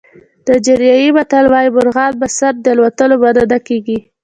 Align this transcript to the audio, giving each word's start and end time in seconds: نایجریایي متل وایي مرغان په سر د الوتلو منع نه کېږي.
نایجریایي 0.45 1.09
متل 1.17 1.45
وایي 1.51 1.69
مرغان 1.75 2.13
په 2.21 2.27
سر 2.37 2.53
د 2.59 2.65
الوتلو 2.73 3.15
منع 3.21 3.43
نه 3.51 3.59
کېږي. 3.67 3.97